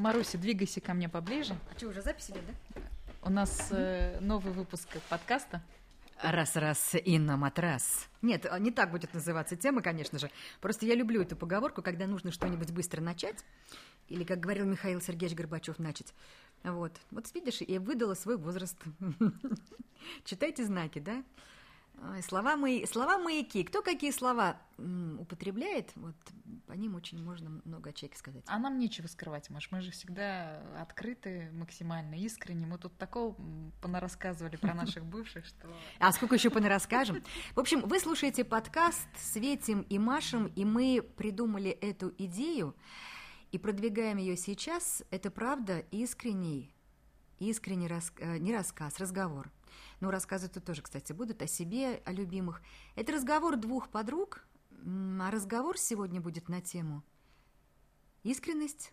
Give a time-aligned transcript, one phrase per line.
[0.00, 1.54] Маруся, двигайся ко мне поближе.
[1.70, 2.80] А что, уже запись идет, да?
[3.20, 5.62] У нас э, новый выпуск подкаста.
[6.22, 8.08] Раз-раз и на матрас.
[8.22, 10.30] Нет, а не так будет называться тема, конечно же.
[10.62, 13.44] Просто я люблю эту поговорку, когда нужно что-нибудь быстро начать.
[14.08, 16.14] Или, как говорил Михаил Сергеевич Горбачев, начать.
[16.64, 16.92] Вот.
[17.10, 18.78] Вот видишь, я выдала свой возраст.
[20.24, 21.22] Читайте знаки, да?
[22.02, 23.62] Ой, слова, мои, слова маяки.
[23.62, 24.56] Кто какие слова
[25.18, 26.14] употребляет, вот
[26.66, 28.42] по ним очень можно много о человеке сказать.
[28.46, 29.70] А нам нечего скрывать, Маш.
[29.70, 32.64] Мы же всегда открыты, максимально искренне.
[32.64, 33.36] Мы тут такого
[33.82, 35.68] понарассказывали про наших бывших, что...
[35.98, 37.22] А сколько еще понарасскажем?
[37.54, 42.74] В общем, вы слушаете подкаст «Светим и Машем», и мы придумали эту идею
[43.52, 45.02] и продвигаем ее сейчас.
[45.10, 46.74] Это правда искренний,
[47.38, 48.10] искренний рас...
[48.18, 49.50] Э, не рассказ, разговор–
[50.00, 52.62] ну, рассказы тут тоже, кстати, будут о себе, о любимых.
[52.96, 57.02] Это разговор двух подруг, а разговор сегодня будет на тему
[58.22, 58.92] искренность,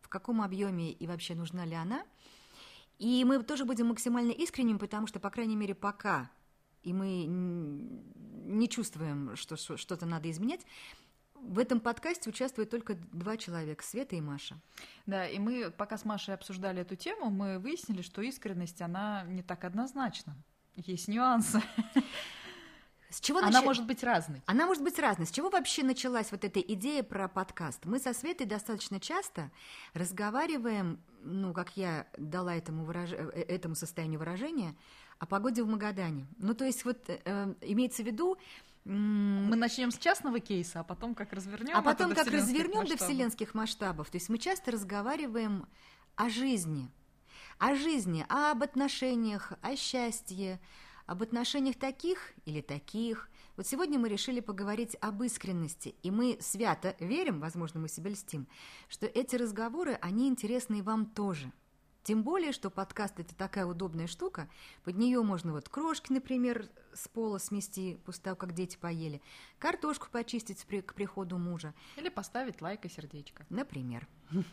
[0.00, 2.04] в каком объеме и вообще нужна ли она.
[2.98, 6.30] И мы тоже будем максимально искренним, потому что, по крайней мере, пока,
[6.82, 10.64] и мы не чувствуем, что что-то надо изменять,
[11.44, 14.56] в этом подкасте участвуют только два человека, Света и Маша.
[15.06, 19.42] Да, и мы, пока с Машей обсуждали эту тему, мы выяснили, что искренность, она не
[19.42, 20.34] так однозначна.
[20.76, 21.62] Есть нюансы.
[23.10, 23.64] С чего Она нач...
[23.64, 24.42] может быть разной.
[24.46, 25.28] Она может быть разной.
[25.28, 27.84] С чего вообще началась вот эта идея про подкаст?
[27.84, 29.52] Мы со Светой достаточно часто
[29.92, 33.12] разговариваем, ну, как я дала этому, выраж...
[33.12, 34.74] Э, этому состоянию выражения,
[35.20, 36.26] о погоде в Магадане.
[36.38, 38.36] Ну, то есть вот э, имеется в виду,
[38.84, 41.76] мы начнем с частного кейса, а потом как развернем.
[41.76, 44.10] А потом как развернем до вселенских масштабов.
[44.10, 45.66] То есть мы часто разговариваем
[46.16, 46.90] о жизни,
[47.58, 50.60] о жизни, об отношениях, о счастье,
[51.06, 53.30] об отношениях таких или таких.
[53.56, 58.48] Вот сегодня мы решили поговорить об искренности, и мы свято верим, возможно, мы себя льстим,
[58.88, 61.50] что эти разговоры, они интересны и вам тоже–
[62.04, 64.48] тем более, что подкаст– это такая удобная штука.
[64.84, 69.22] Под нее можно вот крошки, например, с пола смести, после того, как дети поели,
[69.58, 71.74] картошку почистить к приходу мужа.
[71.96, 73.46] Или поставить лайк и сердечко.
[73.48, 74.06] Например.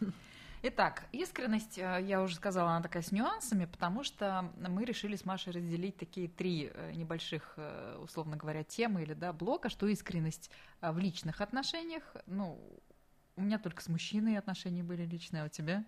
[0.63, 5.25] Итак, искренность, э, я уже сказала, она такая с нюансами, потому что мы решили с
[5.25, 10.51] Машей разделить такие три э, небольших, э, условно говоря, темы или да, блока, что искренность
[10.79, 12.79] в личных отношениях, ну,
[13.35, 15.83] у меня только с мужчиной отношения были личные, а у тебя?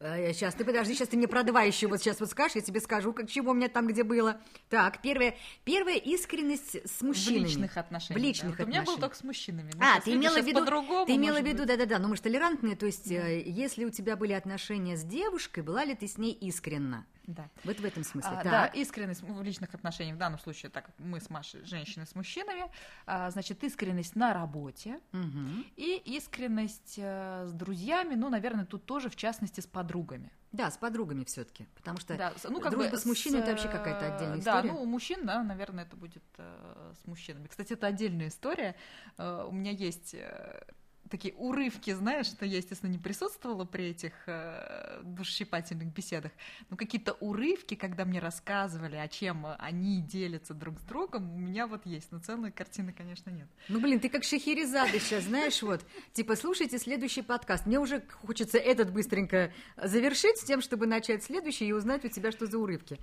[0.00, 2.80] Сейчас, ты подожди, сейчас ты мне про два еще вот сейчас вот скажешь, я тебе
[2.80, 4.40] скажу, как чего у меня там где было.
[4.68, 7.40] Так, первое, первая искренность с мужчинами.
[7.40, 8.20] В личных отношениях.
[8.20, 8.62] В личных да.
[8.62, 8.68] отношениях.
[8.68, 9.72] У меня было только с мужчинами.
[9.74, 10.64] Ну, а, ты имела в виду,
[11.04, 13.26] ты имела в виду, да-да-да, ну мы же толерантные, то есть, да.
[13.26, 17.04] если у тебя были отношения с девушкой, была ли ты с ней искренна?
[17.28, 17.50] Да.
[17.64, 18.30] Вот в этом смысле.
[18.32, 22.06] А, да, искренность в личных отношениях, в данном случае, так как мы с Машей женщины
[22.06, 22.70] с мужчинами,
[23.04, 25.62] а, значит, искренность на работе угу.
[25.76, 30.32] и искренность а, с друзьями, ну, наверное, тут тоже, в частности, с подругами.
[30.52, 33.50] Да, с подругами все-таки, потому что да, ну, как дружба бы, с мужчиной с, это
[33.50, 34.68] вообще какая-то отдельная да, история.
[34.68, 37.48] Да, ну у мужчин, да, наверное, это будет э, с мужчинами.
[37.48, 38.74] Кстати, это отдельная история.
[39.18, 40.62] Э, у меня есть э,
[41.08, 46.32] такие урывки, знаешь, что я, естественно, не присутствовала при этих э, душесчипательных беседах,
[46.70, 51.66] но какие-то урывки, когда мне рассказывали, о чем они делятся друг с другом, у меня
[51.66, 53.48] вот есть, но целой картины, конечно, нет.
[53.68, 57.66] Ну, блин, ты как Шахерезада сейчас, знаешь, вот, типа, слушайте следующий подкаст.
[57.66, 62.32] Мне уже хочется этот быстренько завершить с тем, чтобы начать следующий и узнать у тебя,
[62.32, 62.98] что за урывки.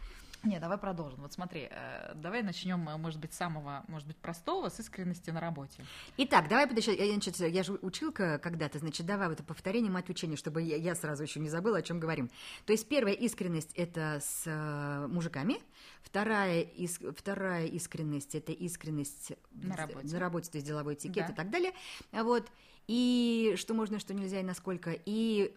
[0.46, 1.22] Не, давай продолжим.
[1.22, 5.40] Вот смотри, э, давай начнем, э, может быть, самого, может быть, простого, с искренности на
[5.40, 5.84] работе.
[6.18, 10.36] Итак, давай подожди, я, значит, я же училка когда-то, значит, давай это повторение мать учения,
[10.36, 12.30] чтобы я, я сразу еще не забыла, о чем говорим.
[12.66, 15.60] То есть первая искренность– это с э, мужиками,
[16.02, 21.34] вторая, ис, вторая искренность– это искренность на работе, на работе то есть деловой этикет да.
[21.34, 21.72] и так далее.
[22.12, 22.48] Вот.
[22.88, 24.96] И что можно, что нельзя, и насколько.
[25.06, 25.56] И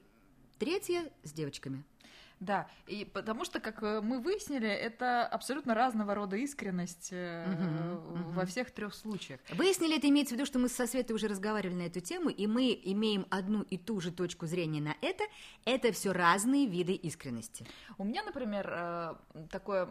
[0.58, 1.84] третья– с девочками–
[2.40, 8.46] да, и потому что, как э, мы выяснили, это абсолютно разного рода искренность угу, во
[8.46, 9.40] всех трех случаях.
[9.50, 12.46] Выяснили, это имеется в виду, что мы со Светой уже разговаривали на эту тему, и
[12.46, 15.24] мы имеем одну и ту же точку зрения на это.
[15.64, 17.66] Это все разные виды искренности.
[17.98, 19.14] У меня, например, э,
[19.50, 19.88] такое,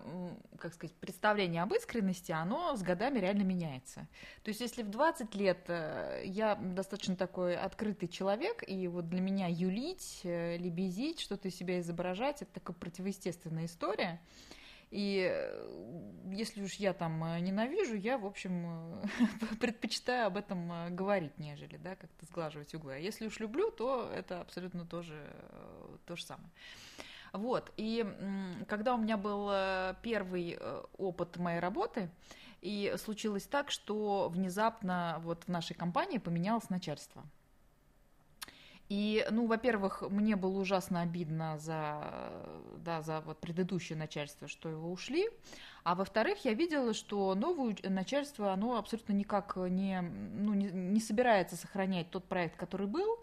[0.58, 4.08] как сказать, представление об искренности, оно с годами реально меняется.
[4.44, 9.48] То есть, если в 20 лет я достаточно такой открытый человек, и вот для меня
[9.48, 14.20] юлить, лебезить, что-то из себя изображать, читать, это такая противоестественная история.
[14.90, 20.96] И э, если уж я там э, ненавижу, я, в общем, э, предпочитаю об этом
[20.96, 22.94] говорить, нежели, да, как-то сглаживать углы.
[22.94, 25.22] А если уж люблю, то это абсолютно тоже
[26.06, 26.50] то же самое.
[27.34, 28.06] Вот, и
[28.70, 29.52] когда у меня был
[30.02, 30.58] первый
[30.98, 32.10] опыт моей работы,
[32.62, 37.26] и случилось так, что внезапно вот в нашей компании поменялось начальство–
[38.90, 42.32] И, ну, во-первых, мне было ужасно обидно за,
[42.78, 45.30] да, за вот предыдущее начальство, что его ушли.
[45.84, 51.58] А во-вторых, я видела, что новое начальство, оно абсолютно никак не, ну, не, не собирается
[51.58, 53.20] сохранять тот проект, который был.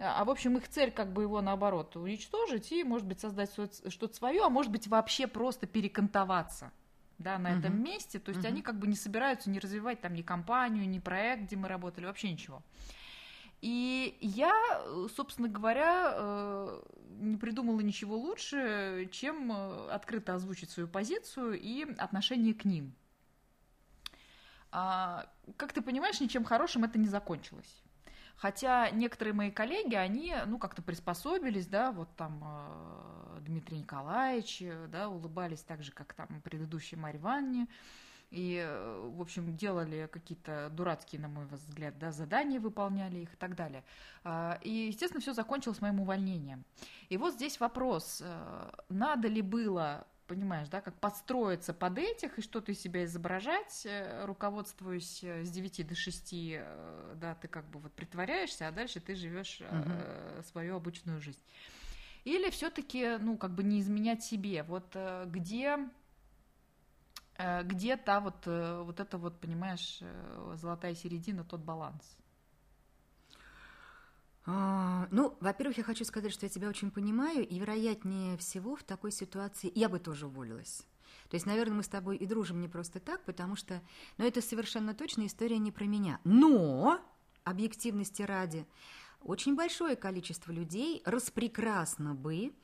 [0.00, 4.14] А, в общем, их цель как бы его, наоборот, уничтожить и, может быть, создать что-то
[4.14, 6.72] свое, а может быть, вообще просто перекантоваться
[7.18, 7.58] да, на uh-huh.
[7.58, 8.18] этом месте.
[8.18, 8.48] То есть uh-huh.
[8.48, 12.06] они как бы не собираются не развивать там ни компанию, ни проект, где мы работали,
[12.06, 12.62] вообще ничего.
[13.60, 14.52] И я,
[15.16, 16.82] собственно говоря, э,
[17.18, 22.94] не придумала ничего лучше, чем э, открыто озвучить свою позицию и отношение к ним.
[24.70, 25.26] А,
[25.56, 27.82] как ты понимаешь, ничем хорошим это не закончилось.
[28.36, 35.08] Хотя некоторые мои коллеги, они, ну, как-то приспособились, да, вот там э, Дмитрий Николаевич, да,
[35.08, 37.66] улыбались так же, как там предыдущий Марья Ивановне,
[38.30, 43.36] и, э, в общем, делали какие-то дурацкие, на мой взгляд, да, задания, выполняли их и
[43.36, 43.84] так далее.
[44.22, 46.64] А, и, естественно, все закончилось моим увольнением.
[47.08, 52.42] И вот здесь вопрос, э, надо ли было понимаешь, да, как подстроиться под этих и
[52.42, 56.60] что-то из себя изображать, э, руководствуясь с 9 до 6,
[57.14, 60.42] да, ты как бы вот притворяешься, а дальше ты живешь угу.
[60.42, 61.40] свою обычную жизнь.
[62.24, 64.64] Или все-таки, ну, как бы не изменять себе.
[64.64, 65.78] Вот где
[67.64, 72.16] где та вот, э, вот это вот, понимаешь, э, золотая середина, тот баланс?
[74.44, 78.82] А, ну, во-первых, я хочу сказать, что я тебя очень понимаю, и вероятнее всего в
[78.82, 80.86] такой ситуации я бы тоже уволилась.
[81.28, 83.82] То есть, наверное, мы с тобой и дружим не просто так, потому что,
[84.16, 86.20] ну, это совершенно точно история не про меня.
[86.24, 86.98] Но,
[87.44, 88.66] объективности ради,
[89.20, 92.54] очень большое количество людей распрекрасно бы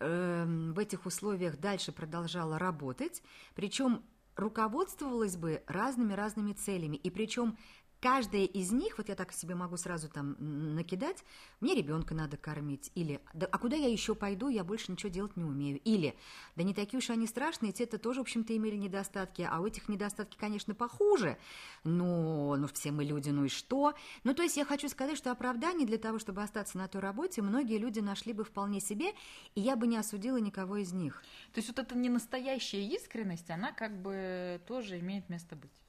[0.00, 3.22] в этих условиях дальше продолжала работать,
[3.54, 4.02] причем
[4.34, 7.58] руководствовалась бы разными-разными целями, и причем
[8.00, 10.36] каждая из них, вот я так себе могу сразу там
[10.74, 11.24] накидать,
[11.60, 15.36] мне ребенка надо кормить, или, да, а куда я еще пойду, я больше ничего делать
[15.36, 16.16] не умею, или,
[16.56, 19.88] да не такие уж они страшные, те-то тоже, в общем-то, имели недостатки, а у этих
[19.88, 21.38] недостатки, конечно, похуже,
[21.84, 23.94] но, ну, все мы люди, ну и что?
[24.24, 27.42] Ну, то есть я хочу сказать, что оправдание для того, чтобы остаться на той работе,
[27.42, 29.12] многие люди нашли бы вполне себе,
[29.54, 31.22] и я бы не осудила никого из них.
[31.52, 35.79] То есть вот эта не настоящая искренность, она как бы тоже имеет место быть.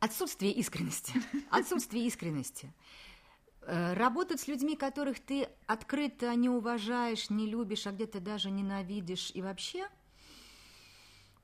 [0.00, 1.12] Отсутствие искренности.
[1.50, 2.72] Отсутствие искренности.
[3.62, 9.30] Э, работать с людьми, которых ты открыто не уважаешь, не любишь, а где-то даже ненавидишь
[9.34, 9.88] и вообще,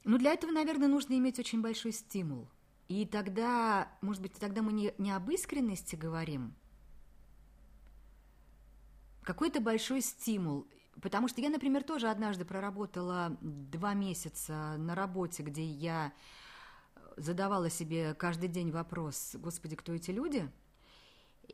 [0.04, 2.48] ну, для этого, наверное, нужно иметь очень большой стимул.
[2.88, 6.54] И тогда, может быть, тогда мы не, не об искренности говорим,
[9.22, 10.66] какой-то большой стимул.
[11.02, 16.12] Потому что я, например, тоже однажды проработала два месяца на работе, где я
[17.16, 20.50] задавала себе каждый день вопрос, господи, кто эти люди?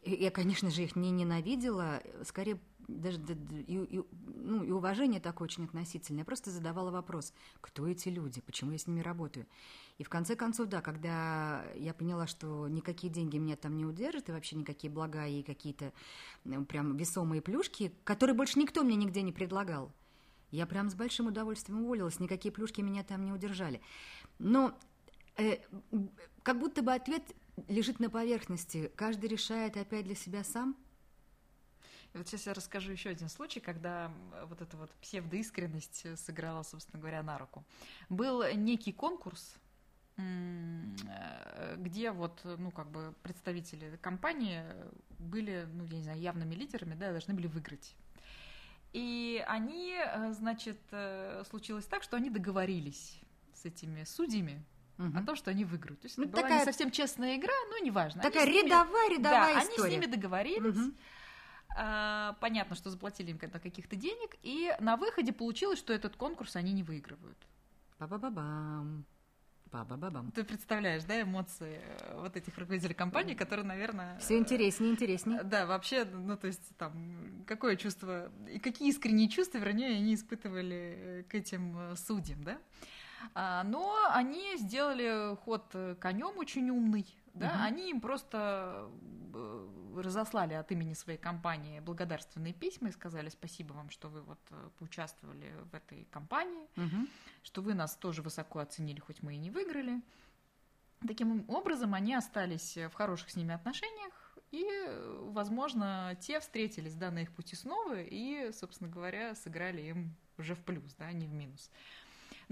[0.05, 3.21] Я, конечно же, их не ненавидела, скорее даже
[3.67, 4.03] и, и,
[4.35, 6.21] ну, и уважение такое очень относительное.
[6.21, 9.47] Я просто задавала вопрос, кто эти люди, почему я с ними работаю.
[9.99, 14.29] И в конце концов, да, когда я поняла, что никакие деньги меня там не удержат,
[14.29, 15.93] и вообще никакие блага и какие-то
[16.45, 19.93] ну, прям весомые плюшки, которые больше никто мне нигде не предлагал,
[20.51, 23.81] я прям с большим удовольствием уволилась, никакие плюшки меня там не удержали.
[24.39, 24.79] Но
[25.37, 25.59] э,
[26.43, 27.23] как будто бы ответ
[27.69, 28.91] лежит на поверхности.
[28.97, 30.77] Каждый решает опять для себя сам.
[32.15, 34.13] И вот сейчас я расскажу еще один случай, когда
[34.47, 37.65] вот эта вот псевдоискренность сыграла, собственно говоря, на руку.
[38.11, 39.55] Был некий конкурс,
[40.19, 44.63] э, где вот, ну, как бы представители компании
[45.19, 47.95] были, ну, я не знаю, явными лидерами, да, должны были выиграть.
[48.93, 53.19] И они, э, значит, э, случилось так, что они договорились
[53.55, 54.63] с этими судьями,
[54.99, 55.19] угу.
[55.19, 56.01] о том, что они выиграют.
[56.01, 56.51] То есть ну, это такая...
[56.51, 58.23] была не совсем честная игра, но неважно.
[58.23, 59.19] Такая они рядовая, ними...
[59.19, 59.83] рядовая да, история.
[59.83, 60.77] они с ними договорились.
[60.77, 60.95] Угу.
[61.77, 66.57] А, понятно, что заплатили им когда каких-то денег, и на выходе получилось, что этот конкурс
[66.57, 67.39] они не выигрывают.
[67.99, 69.05] Ба-ба-ба-бам.
[69.71, 70.33] Ба-ба-ба-бам.
[70.33, 74.19] Ты представляешь, да, эмоции э, вот этих руководителей компании, которые, наверное...
[74.19, 75.43] Все интереснее, интереснее.
[75.45, 80.97] Да, вообще, ну, то есть, там, какое чувство, и какие искренние чувства, вернее, они испытывали
[80.99, 82.59] э, к этим э, судьям, да?
[83.35, 87.07] А, но они сделали ход конем очень умный.
[87.35, 87.57] Да, угу.
[87.61, 88.91] Они им просто
[89.35, 94.39] э, разослали от имени своей компании благодарственные письма и сказали спасибо вам, что вы вот
[94.51, 97.09] э, поучаствовали в этой компании, угу.
[97.43, 100.03] что вы нас тоже высоко оценили, хоть мы и не выиграли.
[101.07, 104.67] Таким образом, они остались в хороших с ними отношениях, и,
[105.21, 110.63] возможно, те встретились да, на их пути снова и, собственно говоря, сыграли им уже в
[110.63, 111.71] плюс, да, а не в минус.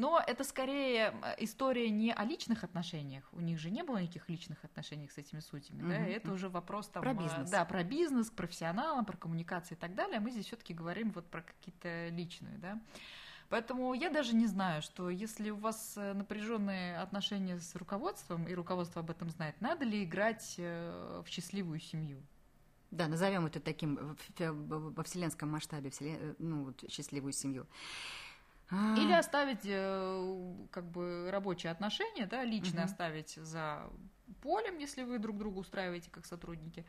[0.01, 3.29] Но это скорее история не о личных отношениях.
[3.33, 5.83] У них же не было никаких личных отношений с этими судьями.
[5.83, 5.89] Угу.
[5.91, 5.97] Да?
[5.97, 7.51] Это уже вопрос там, про бизнес.
[7.51, 10.17] Да, про бизнес, к профессионалам, про коммуникации и так далее.
[10.17, 12.57] А мы здесь все-таки говорим вот про какие-то личные.
[12.57, 12.81] Да?
[13.51, 18.55] Поэтому я даже не знаю, что если у вас э, напряженные отношения с руководством, и
[18.55, 22.23] руководство об этом знает, надо ли играть э, в счастливую семью.
[22.91, 25.91] Да, назовем это таким во вселенском масштабе,
[26.39, 27.67] ну, вот, счастливую семью.
[28.71, 28.97] А.
[28.97, 32.87] Или оставить э, как бы рабочие отношения, да, лично угу.
[32.87, 33.83] оставить за
[34.43, 36.85] полем, если вы друг друга устраиваете как сотрудники,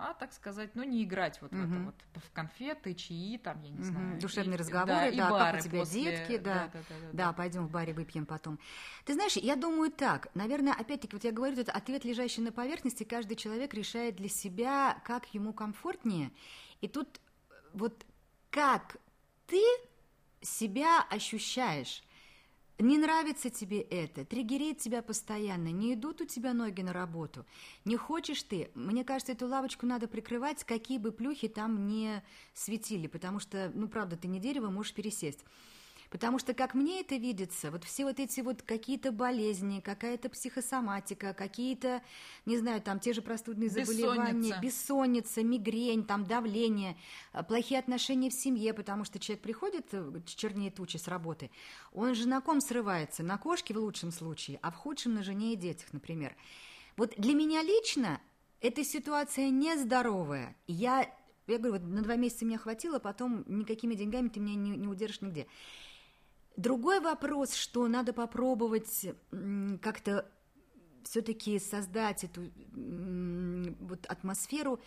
[0.00, 1.60] а, так сказать, ну, не играть вот угу.
[1.60, 1.94] в это вот,
[2.24, 3.84] в конфеты, чаи, там, я не угу.
[3.84, 4.20] знаю.
[4.20, 6.02] Душевные и, разговоры, да, и да бары как у тебя после...
[6.02, 8.60] детки, да, да, да, да, да, да, пойдем в баре выпьем потом.
[9.04, 13.02] Ты знаешь, я думаю так, наверное, опять-таки, вот я говорю, это ответ, лежащий на поверхности,
[13.02, 16.30] каждый человек решает для себя, как ему комфортнее,
[16.80, 17.20] и тут
[17.74, 18.06] вот
[18.50, 18.96] как
[19.48, 19.62] ты
[20.40, 22.02] себя ощущаешь,
[22.78, 27.44] не нравится тебе это, триггерит тебя постоянно, не идут у тебя ноги на работу,
[27.84, 32.22] не хочешь ты, мне кажется, эту лавочку надо прикрывать, какие бы плюхи там не
[32.54, 35.44] светили, потому что, ну, правда, ты не дерево, можешь пересесть.
[36.10, 41.34] Потому что, как мне это видится, вот все вот эти вот какие-то болезни, какая-то психосоматика,
[41.34, 42.02] какие-то,
[42.46, 46.96] не знаю, там те же простудные заболевания, бессонница, бессонница мигрень, там давление,
[47.32, 51.50] э, плохие отношения в семье, потому что человек приходит э, чернее тучи с работы,
[51.92, 53.22] он же на ком срывается?
[53.22, 56.34] На кошке в лучшем случае, а в худшем на жене и детях, например.
[56.96, 58.20] Вот для меня лично
[58.60, 60.56] эта ситуация нездоровая.
[60.66, 61.08] Я
[61.46, 64.86] я говорю, вот на два месяца меня хватило, потом никакими деньгами ты меня не, не
[64.86, 65.46] удержишь нигде.
[66.58, 69.06] Другой вопрос, что надо попробовать
[69.80, 70.28] как-то
[71.04, 72.50] все-таки создать эту
[73.78, 74.80] вот атмосферу,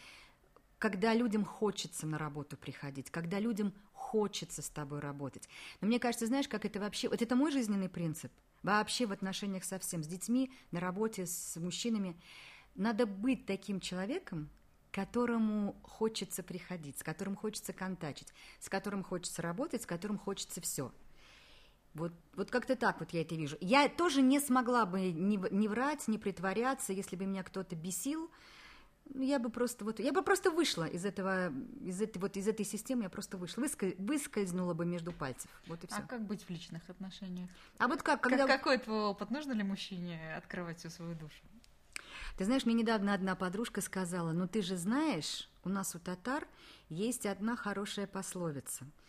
[0.80, 5.48] когда людям хочется на работу приходить, когда людям хочется с тобой работать.
[5.80, 7.08] Но мне кажется, знаешь, как это вообще...
[7.08, 8.34] Вот это мой жизненный принцип.
[8.64, 12.20] Вообще в отношениях со всем, с детьми, на работе, с мужчинами.
[12.76, 14.50] Надо быть таким человеком,
[14.92, 20.92] которому хочется приходить, с которым хочется контачить, с которым хочется работать, с которым хочется все–
[21.94, 23.58] вот, вот как-то так вот я это вижу.
[23.60, 28.32] Я тоже не смогла бы не, не врать, не притворяться, если бы меня кто-то бесил.
[29.14, 32.64] Я бы просто вот, я бы просто вышла из этого, из этой вот из этой
[32.66, 35.52] системы, я просто вышла, высколь, выскользнула бы между пальцев.
[35.68, 35.98] Вот и все.
[35.98, 37.50] А как быть в личных отношениях?
[37.78, 38.48] А вот как, когда...
[38.48, 39.30] Как, какой твой опыт?
[39.30, 41.44] Нужно ли мужчине открывать всю свою душу?
[42.38, 46.48] Ты знаешь, мне недавно одна подружка сказала, ну ты же знаешь, у нас у татар
[46.88, 48.86] есть одна хорошая пословица–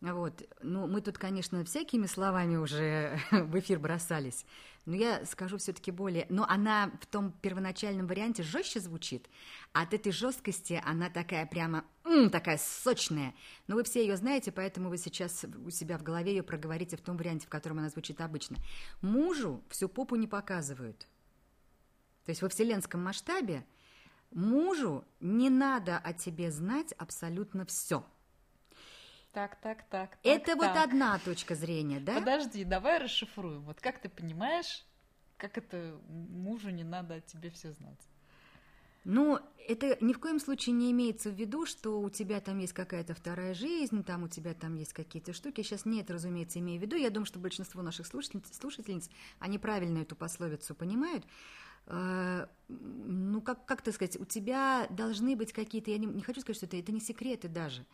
[0.00, 0.44] вот.
[0.62, 4.46] Ну, мы тут, конечно, всякими словами уже в эфир бросались,
[4.86, 6.26] но я скажу все-таки более...
[6.28, 9.28] Но она в том первоначальном варианте жестче звучит,
[9.72, 13.34] а от этой жесткости она такая прямо, м, такая сочная.
[13.66, 17.00] Но вы все ее знаете, поэтому вы сейчас у себя в голове ее проговорите в
[17.00, 18.56] том варианте, в котором она звучит обычно.
[19.02, 21.08] Мужу всю попу не показывают.
[22.24, 23.66] То есть во вселенском масштабе
[24.30, 28.06] мужу не надо о тебе знать абсолютно все–
[29.32, 30.18] так, так, так.
[30.22, 32.18] Это так, вот одна точка зрения, да?
[32.18, 33.62] Подожди, давай расшифруем.
[33.62, 34.84] Вот как ты понимаешь,
[35.36, 38.00] как это мужу не надо о тебе все знать?
[39.04, 42.72] Ну, это ни в коем случае не имеется в виду, что у тебя там есть
[42.72, 45.62] какая-то вторая жизнь, там у тебя там есть какие-то штуки.
[45.62, 46.96] Сейчас не это, разумеется, имею в виду.
[46.96, 49.08] Я думаю, что большинство наших слушательниц, слушательниц
[49.38, 51.24] они правильно эту пословицу понимают.
[51.86, 56.40] Э, ну, как, как так сказать, у тебя должны быть какие-то, я не, не хочу
[56.40, 57.86] сказать, что это, это не секреты даже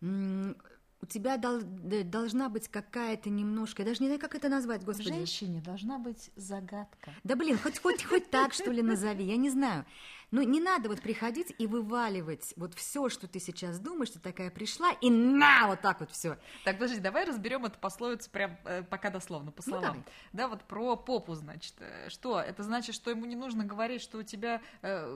[0.00, 1.60] у тебя дол,
[2.04, 5.10] должна быть какая-то немножко, я даже не знаю, как это назвать, господи.
[5.10, 7.12] В женщине должна быть загадка.
[7.24, 9.84] Да блин, хоть, хоть, хоть так, что ли, назови, я не знаю.
[10.30, 14.50] Ну, не надо вот приходить и вываливать вот все, что ты сейчас думаешь, ты такая
[14.50, 16.38] пришла, и на, вот так вот все.
[16.64, 19.96] Так, подожди, давай разберем эту пословицу прям э, пока дословно, по ну, словам.
[19.96, 21.74] Ну, да, вот про попу, значит.
[21.78, 22.40] Э, что?
[22.40, 24.60] Это значит, что ему не нужно говорить, что у тебя...
[24.82, 25.06] Э,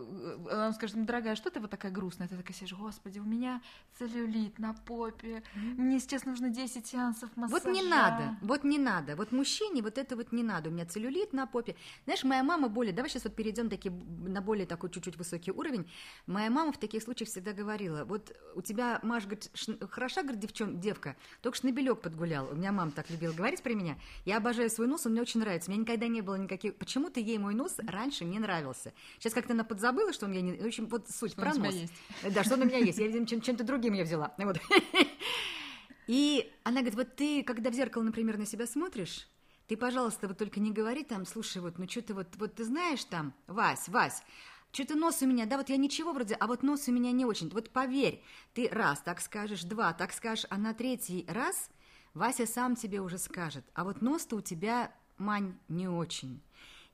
[0.49, 2.29] э он скажет, ну, дорогая, что ты вот такая грустная?
[2.29, 3.63] Ты такая сидишь, господи, у меня
[3.99, 7.65] целлюлит на попе, мне сейчас нужно 10 сеансов массажа.
[7.65, 9.17] Вот не надо, вот не надо.
[9.17, 10.71] Вот мужчине вот это вот не надо.
[10.71, 11.77] У меня целлюлит на попе.
[12.05, 12.93] Знаешь, моя мама более...
[12.93, 15.91] Давай сейчас вот перейдем таки на более такой чуть-чуть высокий уровень.
[16.27, 19.77] Моя мама в таких случаях всегда говорила, вот у тебя, Маш, говорит, ш...
[19.91, 22.49] хороша, говорит, девчон, девка, только шнабелек подгулял.
[22.51, 23.97] У меня мама так любила говорить про меня.
[24.25, 25.71] Я обожаю свой нос, он мне очень нравится.
[25.71, 26.75] У меня никогда не было никаких...
[26.77, 28.93] Почему-то ей мой нос раньше не нравился.
[29.19, 30.53] Сейчас как-то она подзабыла, что он я не...
[30.53, 31.75] В общем, вот суть что про нос.
[31.75, 31.93] Есть.
[32.35, 32.99] Да, что у меня есть.
[32.99, 34.35] Я, видимо, чем- чем-то другим я взяла.
[34.39, 34.59] Вот.
[36.09, 39.29] И она говорит, вот ты, когда в зеркало, например, на себя смотришь,
[39.69, 42.65] ты, пожалуйста, вот только не говори там, слушай, вот, ну что ты вот, вот ты
[42.65, 44.23] знаешь там, Вась, Вась,
[44.73, 47.25] что-то нос у меня, да, вот я ничего вроде, а вот нос у меня не
[47.25, 47.49] очень.
[47.51, 48.23] Вот поверь,
[48.55, 51.71] ты раз так скажешь, два так скажешь, а на третий раз
[52.15, 53.65] Вася сам тебе уже скажет.
[53.75, 56.43] А вот нос-то у тебя, Мань, не очень.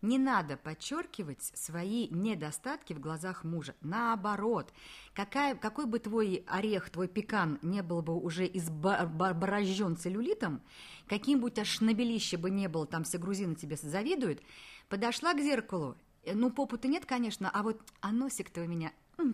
[0.02, 3.74] Не надо подчеркивать свои недостатки в глазах мужа.
[3.80, 4.70] Наоборот,
[5.14, 10.60] какая, какой бы твой орех, твой пекан не был бы уже изборожжен целлюлитом,
[11.08, 14.42] каким бы у тебя шнобелище бы не было, там все грузины тебе завидуют,
[14.90, 15.96] подошла к зеркалу,
[16.32, 18.92] ну, попу-то нет, конечно, а вот а носик-то у меня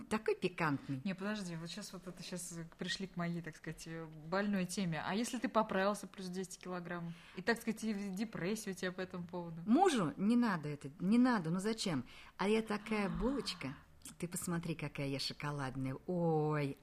[0.09, 1.01] такой пикантный.
[1.05, 3.89] Не, подожди, вот сейчас вот это сейчас пришли к моей, так сказать,
[4.27, 5.03] больной теме.
[5.07, 7.13] А если ты поправился плюс 10 килограмм?
[7.37, 9.61] И, так сказать, и депрессия у тебя по этому поводу?
[9.67, 12.05] Мужу не надо это, не надо, ну зачем?
[12.37, 13.75] А я такая булочка,
[14.19, 15.97] ты посмотри, какая я шоколадная.
[16.07, 16.77] Ой,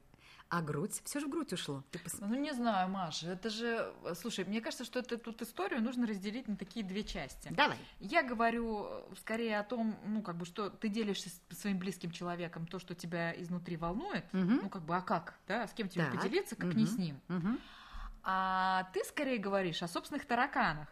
[0.49, 1.01] а грудь?
[1.03, 1.83] Все же в грудь ушло.
[1.91, 2.19] Ты пос...
[2.19, 3.93] Ну, не знаю, Маша, это же...
[4.15, 7.49] Слушай, мне кажется, что это, тут историю нужно разделить на такие две части.
[7.51, 7.77] Давай.
[7.99, 12.11] Я говорю э, скорее о том, ну, как бы, что ты делишься с своим близким
[12.11, 14.25] человеком то, что тебя изнутри волнует.
[14.33, 14.39] Угу.
[14.39, 15.67] Ну, как бы, а как, да?
[15.67, 16.15] С кем тебе так.
[16.15, 16.77] поделиться, как угу.
[16.77, 17.19] не с ним.
[17.29, 17.57] Угу.
[18.23, 20.87] А ты скорее говоришь о собственных тараканах.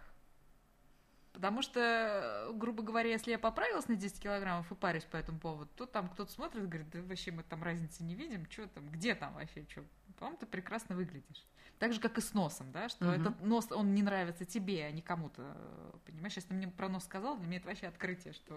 [1.36, 5.70] Потому что, грубо говоря, если я поправилась на 10 килограммов и парюсь по этому поводу,
[5.76, 8.90] то там кто-то смотрит и говорит, да вообще мы там разницы не видим, что там,
[8.90, 9.84] где там вообще, что?
[10.18, 11.46] По-моему, ты прекрасно выглядишь.
[11.78, 13.14] Так же, как и с носом, да, что угу.
[13.16, 15.58] этот нос, он не нравится тебе, а не кому-то.
[16.06, 18.56] Понимаешь, если ты мне про нос сказал, для меня это вообще открытие, что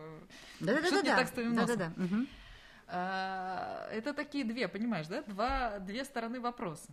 [0.61, 1.94] да -да -да что-то не так с твоим носом.
[1.97, 2.26] Угу.
[2.87, 6.92] Это такие две, понимаешь, да, Два, две стороны вопроса.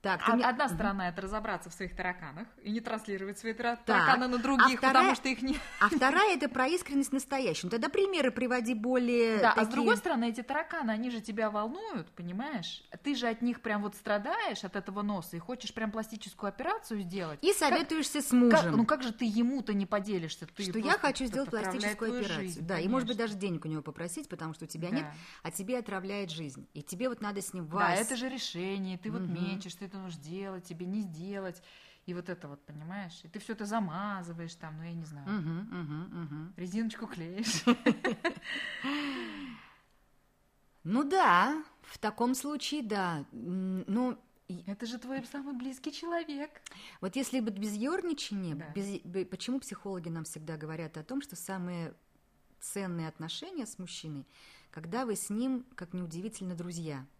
[0.00, 0.44] Так, а, мне...
[0.44, 4.18] Одна сторона это разобраться в своих тараканах и не транслировать свои тараканы так.
[4.18, 4.94] на других, а вторая...
[4.94, 5.56] потому что их не.
[5.80, 7.68] А вторая это про искренность настоящую.
[7.68, 9.38] Тогда примеры приводи более.
[9.38, 9.62] Да, такие...
[9.62, 12.84] а с другой стороны, эти тараканы, они же тебя волнуют, понимаешь?
[13.02, 17.00] Ты же от них прям вот страдаешь от этого носа и хочешь прям пластическую операцию
[17.00, 17.40] сделать.
[17.42, 18.24] И советуешься как...
[18.24, 18.50] с мужем.
[18.50, 18.76] Как...
[18.76, 20.46] Ну как же ты ему-то не поделишься?
[20.46, 22.38] Ты что я хочу сделать пластическую операцию.
[22.38, 22.88] Жизнь, да, конечно.
[22.88, 24.96] и может быть даже денег у него попросить, потому что у тебя да.
[24.96, 25.06] нет,
[25.42, 26.68] а тебе отравляет жизнь.
[26.72, 29.98] И тебе вот надо с ним Да, это же решение, ты вот мечешь, ты это
[29.98, 31.62] нужно делать тебе не сделать.
[32.06, 33.20] И вот это вот, понимаешь?
[33.22, 35.26] И ты все это замазываешь там, ну я не знаю.
[35.28, 36.52] Угу, угу, угу.
[36.56, 37.64] Резиночку клеишь.
[40.84, 43.26] Ну да, в таком случае да.
[43.32, 44.18] Ну,
[44.66, 46.62] это же твой самый близкий человек.
[47.02, 48.68] Вот если бы без ерничания, да.
[48.74, 51.92] без, почему психологи нам всегда говорят о том, что самые
[52.58, 54.26] ценные отношения с мужчиной,
[54.70, 57.04] когда вы с ним, как неудивительно, друзья–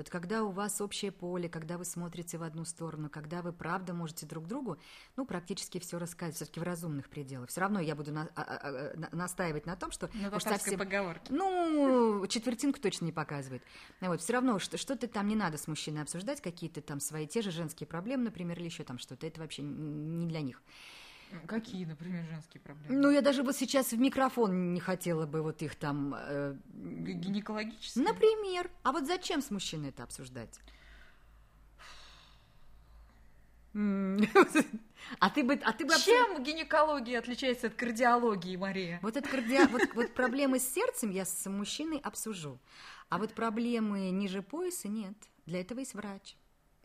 [0.00, 3.92] вот когда у вас общее поле, когда вы смотрите в одну сторону, когда вы правда
[3.92, 4.78] можете друг другу,
[5.16, 7.50] ну, практически все рассказать, все-таки в разумных пределах.
[7.50, 10.08] Все равно я буду на, а, а, а настаивать на том, что...
[10.14, 11.30] На уж совсем, поговорке.
[11.30, 13.62] Ну, четвертинку точно не показывает.
[14.00, 17.42] Вот, все равно что, что-то там не надо с мужчиной обсуждать, какие-то там свои те
[17.42, 19.26] же женские проблемы, например, или еще там что-то.
[19.26, 20.62] Это вообще не для них.
[21.46, 22.94] Какие, например, женские проблемы?
[22.94, 26.14] Ну, я даже вот сейчас в микрофон не хотела бы вот их там...
[26.16, 26.56] Э...
[26.72, 28.04] Гинекологические?
[28.04, 28.70] Например.
[28.82, 30.60] А вот зачем с мужчиной это обсуждать?
[35.18, 38.98] А ты бы, а ты бы Чем гинекология отличается от кардиологии, Мария?
[39.02, 39.66] Вот, это кардио...
[39.68, 42.60] вот, вот проблемы с сердцем я с мужчиной обсужу,
[43.08, 45.14] а вот проблемы ниже пояса нет.
[45.46, 46.36] Для этого есть врач.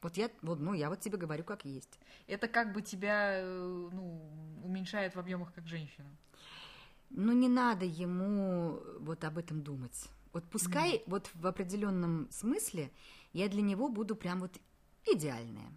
[0.02, 2.00] Вот я, вот, ну, я вот тебе говорю, как есть.
[2.28, 4.22] Это как бы тебя э, ну,
[4.64, 6.10] уменьшает в объемах как женщину.
[7.10, 10.10] Ну, не надо ему вот об этом думать.
[10.34, 11.04] Вот пускай mm.
[11.08, 12.92] вот в определенном смысле
[13.32, 14.52] я для него буду прям вот
[15.06, 15.72] идеальная.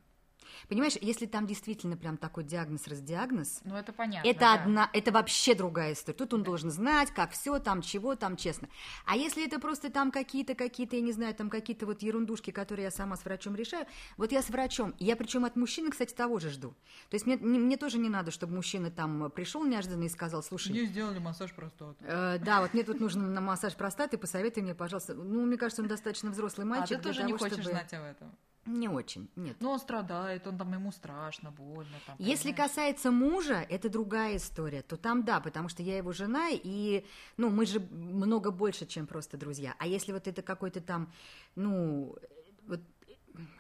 [0.69, 4.29] Понимаешь, если там действительно прям такой диагноз-раздиагноз, ну это понятно.
[4.29, 4.55] Это да.
[4.55, 6.17] одна, это вообще другая история.
[6.17, 6.47] Тут он да.
[6.47, 8.69] должен знать, как все там, чего там, честно.
[9.05, 12.85] А если это просто там какие-то, какие-то, я не знаю, там какие-то вот ерундушки, которые
[12.85, 16.39] я сама с врачом решаю, вот я с врачом, я причем от мужчины, кстати, того
[16.39, 16.71] же жду.
[17.11, 20.73] То есть мне, мне тоже не надо, чтобы мужчина там пришел неожиданно и сказал, слушай...
[20.73, 22.05] Мне сделали массаж простаты.
[22.05, 25.15] Э, да, вот мне тут нужен на массаж простаты, посоветуй мне, пожалуйста.
[25.15, 26.97] Ну, мне кажется, он достаточно взрослый мальчик.
[26.97, 27.71] А ты тоже того, не хочешь чтобы...
[27.71, 28.37] знать об этом?
[28.69, 29.57] Не очень, нет.
[29.61, 31.97] Но он страдает, он там ему страшно, больно.
[32.07, 36.49] Там, Если касается мужа, это другая история, то там да, потому что я его жена,
[36.53, 37.05] и
[37.37, 39.75] ну, мы же много больше, чем просто друзья.
[39.79, 41.11] А если вот это какой-то там,
[41.57, 42.81] вот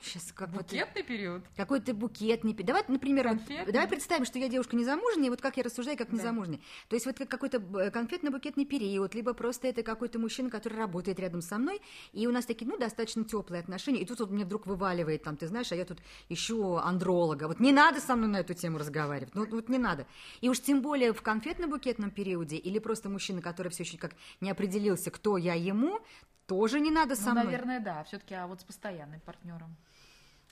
[0.00, 1.42] Сейчас как Букетный вот, период?
[1.56, 2.66] Какой-то букетный период.
[2.66, 3.72] Давай, например, конфетный?
[3.72, 6.16] давай представим, что я девушка незамужняя, вот как я рассуждаю, как да.
[6.16, 6.60] незамужняя.
[6.88, 11.42] То есть вот какой-то э, конфетно-букетный период, либо просто это какой-то мужчина, который работает рядом
[11.42, 11.80] со мной,
[12.12, 15.36] и у нас такие, ну, достаточно теплые отношения, и тут вот мне вдруг вываливает, там,
[15.36, 17.48] ты знаешь, а я тут ищу андролога.
[17.48, 20.06] Вот не надо со мной на эту тему разговаривать, ну, вот не надо.
[20.40, 24.50] И уж тем более в конфетно-букетном периоде, или просто мужчина, который все еще как не
[24.50, 26.00] определился, кто я ему,
[26.48, 28.02] тоже не надо со ну, наверное, да.
[28.04, 29.76] Все-таки, а вот с постоянным партнером.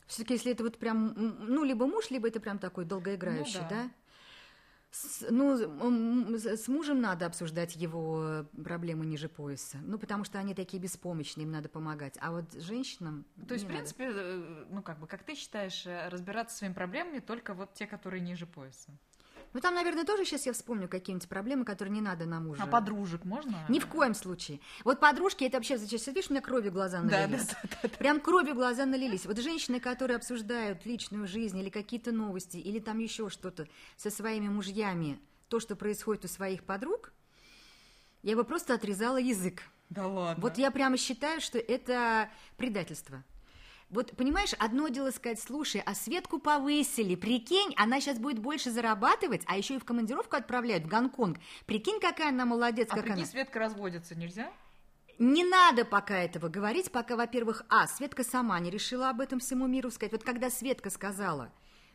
[0.07, 3.83] Все-таки, если это вот прям, ну, либо муж, либо это прям такой долгоиграющий, ну, да.
[3.85, 3.91] да?
[4.93, 5.57] С, ну,
[6.39, 9.79] с мужем надо обсуждать его проблемы ниже пояса.
[9.83, 12.17] Ну, потому что они такие беспомощные, им надо помогать.
[12.21, 13.25] А вот женщинам.
[13.49, 14.21] То есть, в принципе, надо.
[14.21, 18.21] Э, ну, как бы, как ты считаешь, э, разбираться своими проблемами только вот те, которые
[18.21, 18.91] ниже пояса?
[19.57, 22.63] Ну, там, наверное, тоже сейчас я вспомню какие-нибудь проблемы, которые не надо на мужа.
[22.63, 23.57] А подружек можно?
[23.71, 24.61] Ни в коем случае.
[24.85, 27.47] Вот подружки, это вообще, сейчас видишь, у меня кровью глаза налились.
[27.47, 27.97] Да, да, да, да.
[27.97, 29.25] Прям кровью глаза налились.
[29.25, 33.67] Вот женщины, которые обсуждают личную жизнь или какие-то новости, или там еще что-то
[33.97, 37.15] со своими мужьями, то, что происходит у своих подруг,
[38.23, 39.63] я бы просто отрезала язык.
[39.89, 40.43] Да ладно.
[40.43, 43.25] Вот я прямо считаю, что это предательство.
[43.89, 49.43] Вот, понимаешь, одно дело сказать, слушай, а Светку повысили, прикинь, она сейчас будет больше зарабатывать,
[49.47, 51.39] а еще и в командировку отправляют в Гонконг.
[51.67, 53.27] Прикинь, какая она молодец, а как прикинь, она.
[53.27, 54.53] Светка разводится, нельзя?
[55.21, 59.69] Не надо пока этого говорить, пока, во-первых, а, Светка сама не решила об этом всему
[59.69, 60.13] миру сказать.
[60.13, 61.53] Вот когда Светка сказала,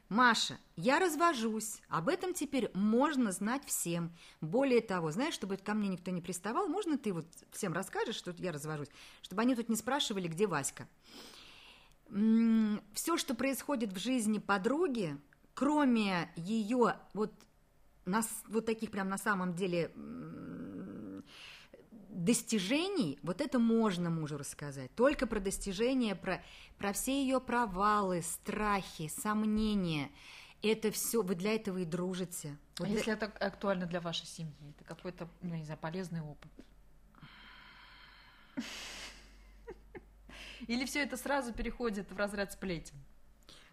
[0.08, 1.82] Маша, я развожусь.
[1.88, 4.12] Об этом теперь можно знать всем.
[4.40, 8.34] Более того, знаешь, чтобы ко мне никто не приставал, можно ты вот всем расскажешь, что
[8.38, 8.90] я развожусь,
[9.22, 10.88] чтобы они тут не спрашивали, где Васька.
[12.94, 15.18] Все, что происходит в жизни подруги,
[15.54, 17.32] кроме ее вот,
[18.06, 19.92] нас, вот таких прям на самом деле
[22.10, 24.94] достижений, вот это можно мужу рассказать.
[24.96, 26.44] Только про достижения, про,
[26.78, 30.12] про все ее провалы, страхи, сомнения.
[30.62, 32.58] Это все, вы для этого и дружите.
[32.78, 32.98] Вот а для...
[32.98, 36.52] если это актуально для вашей семьи, это какой-то, ну, не знаю, полезный опыт.
[40.68, 42.96] Или все это сразу переходит в разряд сплетен?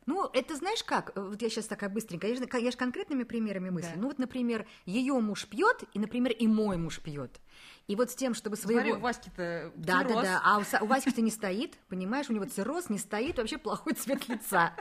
[0.07, 1.13] Ну, это знаешь как?
[1.15, 3.93] Вот я сейчас такая быстренькая, я же, я же конкретными примерами мыслю.
[3.95, 4.01] Да.
[4.01, 7.41] Ну, вот, например, ее муж пьет, и, например, и мой муж пьет.
[7.89, 8.81] И вот с тем, чтобы своего...
[8.81, 10.15] Смотри, у Васьки-то Да, цирроз.
[10.17, 10.41] да, да.
[10.45, 12.27] А у, у Васьки-то не стоит, понимаешь?
[12.29, 14.75] У него цирроз не стоит, вообще плохой цвет лица.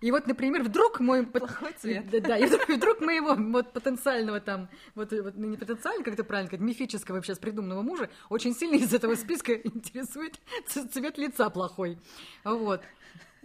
[0.00, 1.26] И вот, например, вдруг мой...
[1.26, 2.08] Плохой цвет.
[2.10, 2.38] Да, да.
[2.38, 6.48] И вдруг, вдруг моего вот потенциального там, вот, вот ну, не потенциально, как это правильно
[6.48, 11.98] сказать, мифического сейчас придуманного мужа, очень сильно из этого списка интересует цвет лица плохой.
[12.44, 12.80] Вот.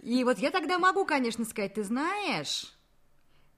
[0.02, 2.72] И вот я тогда могу, конечно, сказать, ты знаешь,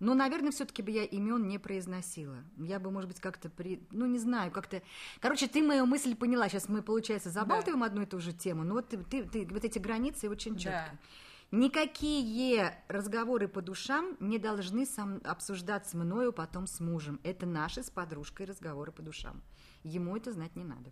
[0.02, 2.42] но, наверное, все-таки бы я имен не произносила.
[2.56, 3.86] Я бы, может быть, как-то при...
[3.92, 4.82] Ну, не знаю, как-то...
[5.20, 6.48] Короче, ты мою мысль поняла.
[6.48, 7.86] Сейчас мы, получается, забалтываем да.
[7.86, 8.64] одну и ту же тему.
[8.64, 10.90] Но вот ты, ты, ты вот эти границы очень четко.
[10.90, 11.56] Да.
[11.56, 17.20] Никакие разговоры по душам не должны сам обсуждаться мною потом с мужем.
[17.22, 19.40] Это наши с подружкой разговоры по душам.
[19.84, 20.90] Ему это знать не надо.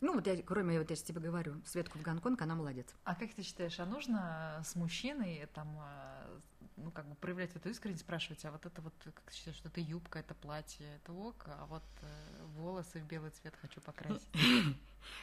[0.00, 2.94] Ну, вот я, кроме, вот я тебе говорю, Светку в Гонконг, она молодец.
[3.04, 6.40] А как ты считаешь, а нужно с мужчиной там, э,
[6.82, 9.68] ну, как бы проявлять эту искренность, спрашивать, а вот это вот, как ты считаешь, что
[9.68, 14.28] это юбка, это платье, это ок, а вот э, волосы в белый цвет хочу покрасить?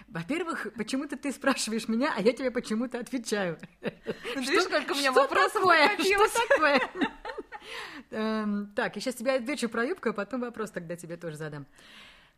[0.07, 3.59] Во-первых, почему-то ты спрашиваешь меня, а я тебе почему-то отвечаю.
[3.81, 5.89] Ну, что, сколько у меня вопросов такое?
[5.97, 6.81] Что такое?
[8.11, 11.65] Эм, так, я сейчас тебе отвечу про юбку, а потом вопрос тогда тебе тоже задам.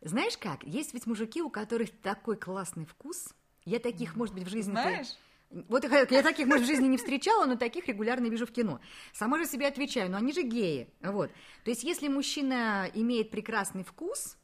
[0.00, 3.34] Знаешь как, есть ведь мужики, у которых такой классный вкус.
[3.64, 4.72] Я таких, может быть, в жизни...
[4.72, 5.16] Знаешь?
[5.50, 8.80] Вот я таких, может, в жизни не встречала, но таких регулярно вижу в кино.
[9.12, 10.92] Сама же себе отвечаю, но они же геи.
[11.00, 11.30] Вот.
[11.64, 14.36] То есть, если мужчина имеет прекрасный вкус,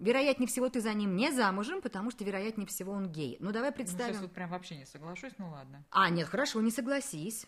[0.00, 3.36] вероятнее всего ты за ним не замужем, потому что, вероятнее всего, он гей.
[3.38, 4.08] Ну, давай представим...
[4.08, 5.84] Ну, сейчас вот прям вообще не соглашусь, ну ладно.
[5.90, 7.46] А, нет, хорошо, не согласись.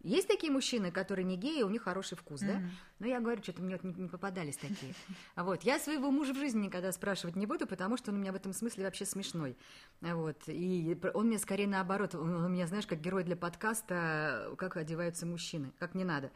[0.00, 2.46] Есть такие мужчины, которые не геи, у них хороший вкус, mm-hmm.
[2.46, 2.70] да?
[3.00, 4.94] Но я говорю, что-то мне вот не, не попадались такие.
[5.34, 5.62] Вот.
[5.62, 8.36] Я своего мужа в жизни никогда спрашивать не буду, потому что он у меня в
[8.36, 9.56] этом смысле вообще смешной.
[10.00, 10.36] Вот.
[10.46, 15.26] И он мне скорее наоборот, он у меня, знаешь, как герой для подкаста, как одеваются
[15.26, 16.30] мужчины, как не надо.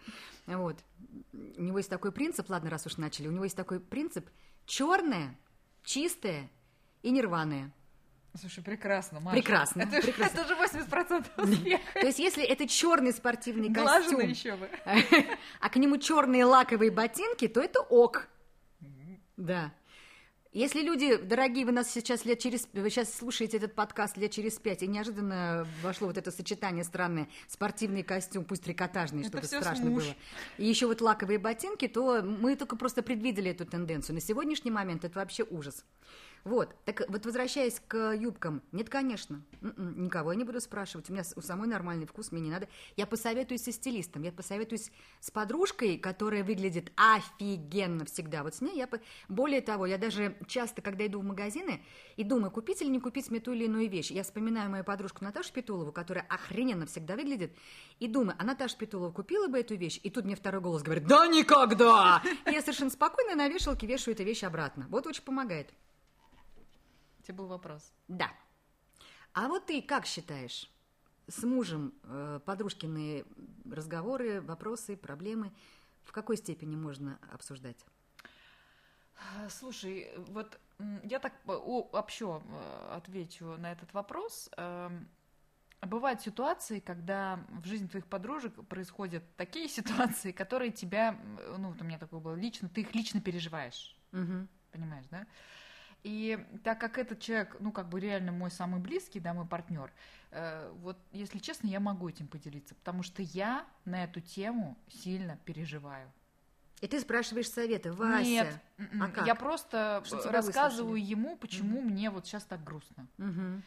[0.46, 0.78] Вот.
[1.32, 4.28] У него есть такой принцип, ладно, раз уж начали, у него есть такой принцип
[4.66, 5.38] черное,
[5.84, 6.50] чистое
[7.02, 7.72] и нерваное.
[8.40, 9.36] Слушай, прекрасно, Маша.
[9.36, 9.82] Прекрасно.
[9.82, 10.40] Это, прекрасно.
[10.40, 11.82] это же 80% успеха.
[11.94, 14.70] То есть, если это черный спортивный Глажено костюм, еще бы.
[15.60, 18.28] а к нему черные лаковые ботинки, то это ок.
[19.36, 19.72] Да.
[20.52, 22.68] Если люди, дорогие, вы нас сейчас лет через...
[22.74, 27.28] Вы сейчас слушаете этот подкаст лет через пять, и неожиданно вошло вот это сочетание странное,
[27.48, 30.04] спортивный костюм, пусть трикотажный, чтобы страшно смуж.
[30.04, 30.14] было,
[30.58, 34.16] и еще вот лаковые ботинки, то мы только просто предвидели эту тенденцию.
[34.16, 35.86] На сегодняшний момент это вообще ужас.
[36.44, 41.12] Вот, так вот возвращаясь к юбкам, нет, конечно, м-м, никого я не буду спрашивать, у
[41.12, 42.68] меня у самой нормальный вкус, мне не надо.
[42.96, 48.42] Я посоветуюсь со стилистом, я посоветуюсь с подружкой, которая выглядит офигенно всегда.
[48.42, 48.88] Вот с ней я...
[49.28, 51.84] Более того, я даже часто, когда иду в магазины
[52.16, 55.24] и думаю, купить или не купить мне ту или иную вещь, я вспоминаю мою подружку
[55.24, 57.56] Наташу Петулову, которая охрененно всегда выглядит,
[58.00, 61.06] и думаю, а Наташа Петулова купила бы эту вещь, и тут мне второй голос говорит,
[61.06, 62.20] да никогда!
[62.46, 64.86] Я совершенно спокойно на вешалке вешаю эту вещь обратно.
[64.90, 65.72] Вот очень помогает.
[67.22, 67.92] Тебе был вопрос.
[68.08, 68.30] Да.
[69.32, 70.70] А вот ты как считаешь?
[71.28, 73.24] С мужем э, подружкины
[73.70, 75.52] разговоры, вопросы, проблемы
[76.04, 77.86] в какой степени можно обсуждать?
[79.48, 80.58] Слушай, вот
[81.04, 84.50] я так общо э, отвечу на этот вопрос.
[84.56, 85.08] Эм,
[85.80, 91.16] бывают ситуации, когда в жизни твоих подружек происходят такие ситуации, которые тебя,
[91.58, 93.96] ну, вот у меня такое было лично, ты их лично переживаешь.
[94.12, 94.48] Угу.
[94.72, 95.26] Понимаешь, да?
[96.02, 99.92] И так как этот человек, ну, как бы реально мой самый близкий, да, мой партнер,
[100.32, 105.38] э, вот, если честно, я могу этим поделиться, потому что я на эту тему сильно
[105.44, 106.10] переживаю.
[106.80, 108.24] И ты спрашиваешь совета, Вася.
[108.24, 108.60] Нет,
[109.00, 109.24] а как?
[109.24, 111.10] я просто рассказываю выслушали?
[111.10, 111.88] ему, почему угу.
[111.88, 113.06] мне вот сейчас так грустно.
[113.18, 113.62] Угу.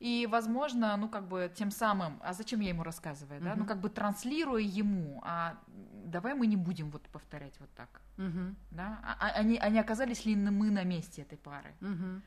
[0.00, 3.52] И, возможно, ну, как бы тем самым, а зачем я ему рассказываю, да?
[3.52, 3.60] Угу.
[3.60, 5.58] Ну, как бы транслируя ему, а
[6.04, 8.54] давай мы не будем вот повторять вот так, угу.
[8.70, 9.00] да?
[9.02, 11.74] А, а, они, они оказались ли мы на месте этой пары?
[11.80, 12.22] Угу.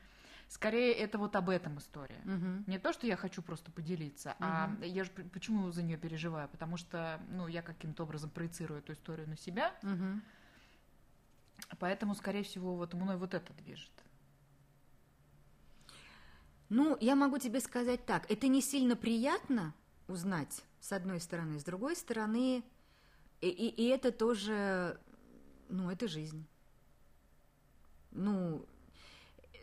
[0.48, 2.20] Скорее, это вот об этом история.
[2.26, 2.64] Угу.
[2.66, 4.36] Не то, что я хочу просто поделиться, угу.
[4.40, 6.48] а я же почему за нее переживаю?
[6.48, 9.72] Потому что, ну, я каким-то образом проецирую эту историю на себя.
[9.82, 10.20] Угу.
[11.78, 13.92] Поэтому, скорее всего, вот мной вот это движет.
[16.74, 19.74] Ну, я могу тебе сказать так, это не сильно приятно
[20.08, 22.64] узнать, с одной стороны, с другой стороны,
[23.42, 24.98] и, и, и это тоже,
[25.68, 26.46] ну, это жизнь.
[28.10, 28.64] Ну,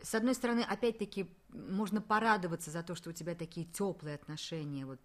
[0.04, 5.00] с одной стороны, опять-таки, можно порадоваться за то, что у тебя такие теплые отношения вот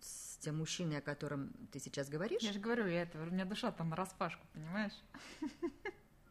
[0.00, 2.42] с тем мужчиной, о котором ты сейчас говоришь.
[2.42, 5.00] Я же говорю, я это, у меня душа там на распашку, понимаешь?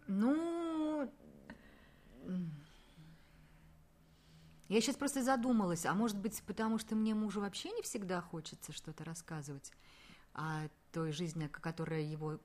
[0.08, 1.10] Ну,
[4.68, 8.72] я сейчас просто задумалась, а может быть, потому что мне мужу вообще не всегда хочется
[8.72, 9.72] что-то рассказывать
[10.34, 12.40] о той жизни, которая его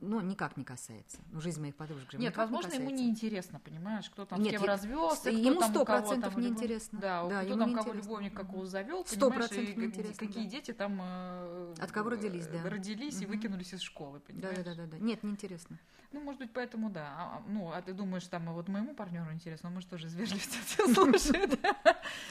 [0.00, 1.18] ну, никак не касается.
[1.30, 4.54] Ну, жизнь моих подружек же Нет, возможно, не ему не интересно, понимаешь, кто там Нет,
[4.54, 6.98] с кем развелся, ему сто процентов не интересно.
[6.98, 10.26] Да, да кто там кого любовник какого завел, сто процентов не интересно.
[10.26, 14.56] Какие дети там э, от кого родились, да, родились и выкинулись из школы, понимаешь?
[14.58, 14.98] Да, да, да, да.
[14.98, 15.78] Нет, не интересно.
[16.12, 17.14] Ну, может быть, поэтому да.
[17.18, 20.14] А, а, ну, а ты думаешь, там, вот моему партнеру интересно, он, может, тоже из
[20.14, 20.58] вежливости
[20.94, 21.58] слушает.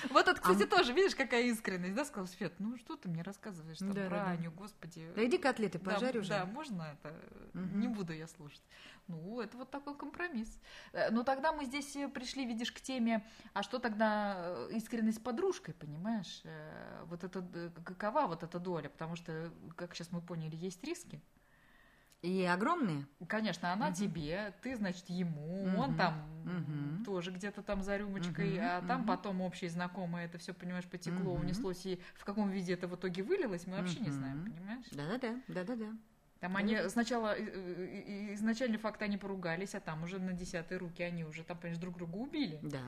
[0.10, 3.77] Вот это, кстати, тоже, видишь, какая искренность, да, сказал Свет, ну, что ты мне рассказываешь
[3.77, 5.12] там про Аню, господи.
[5.15, 6.29] Да иди котлеты пожарь уже.
[6.29, 7.15] Да, можно это,
[7.54, 8.63] не буду я слушать.
[9.08, 10.60] Ну, это вот такой компромисс.
[10.93, 15.17] Э, но тогда мы здесь э, пришли, видишь, к теме, а что тогда э, искренность
[15.17, 16.43] с подружкой, понимаешь?
[17.06, 17.43] Вот это,
[17.84, 18.89] какова вот эта доля?
[18.89, 21.21] Потому что, как сейчас мы поняли, есть риски.
[22.21, 23.06] И огромные?
[23.28, 23.95] Конечно, она угу.
[23.95, 25.78] тебе, ты, значит, ему, угу.
[25.78, 27.04] он там угу.
[27.06, 28.63] тоже где-то там за рюмочкой, угу.
[28.63, 29.10] а там угу.
[29.10, 31.41] потом общие знакомые это все, понимаешь, потекло, угу.
[31.41, 34.06] унеслось, и в каком виде это в итоге вылилось, мы вообще угу.
[34.06, 34.86] не знаем, понимаешь?
[34.91, 35.91] Да-да-да, да-да-да.
[36.45, 37.34] Там они сначала,
[38.36, 41.97] изначальный факт они поругались, а там уже на десятые руки они уже там, понимаешь, друг
[41.97, 42.60] друга убили.
[42.62, 42.84] Да.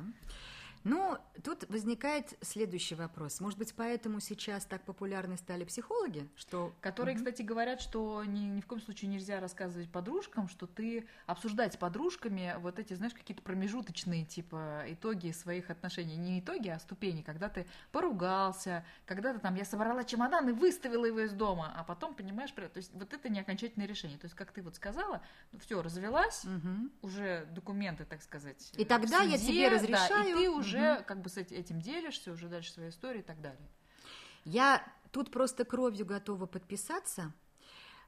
[0.88, 3.42] Ну, тут возникает следующий вопрос.
[3.42, 6.74] Может быть, поэтому сейчас так популярны стали психологи, что...
[6.82, 7.24] Которые, угу.
[7.24, 11.78] кстати, говорят, что ни, ни в коем случае нельзя рассказывать подружкам, что ты обсуждать с
[11.78, 16.16] подружками вот эти, знаешь, какие-то промежуточные, типа, итоги своих отношений.
[16.16, 21.06] Не итоги, а ступени, когда ты поругался, когда ты там, я собрала чемодан и выставила
[21.06, 24.18] его из дома, а потом, понимаешь, то есть вот это не окончательное решение.
[24.18, 25.22] То есть, как ты вот сказала,
[25.52, 26.90] ну, все, развелась, угу.
[27.02, 30.24] уже документы, так сказать, И тогда суде, я тебе разрешаю...
[30.24, 33.24] Да, и ты уже уже как бы с этим делишься, уже дальше своей истории и
[33.24, 33.70] так далее.
[34.46, 37.34] Я тут просто кровью готова подписаться.